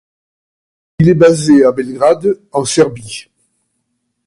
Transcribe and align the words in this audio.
Il 0.97 1.09
est 1.09 1.13
basé 1.13 1.63
à 1.63 1.71
Belgrade 1.71 2.35
en 2.53 2.65
Serbie. 2.65 3.27